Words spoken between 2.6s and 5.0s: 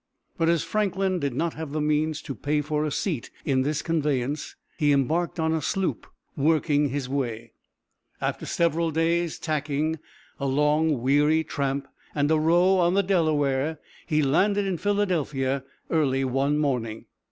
for a seat in this conveyance, he